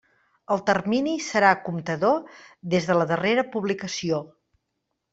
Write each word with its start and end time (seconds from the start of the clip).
El 0.53 0.63
termini 0.69 1.13
serà 1.25 1.51
comptador 1.69 2.35
des 2.75 2.91
de 2.91 2.99
la 3.03 3.09
darrera 3.15 3.47
publicació. 3.57 4.27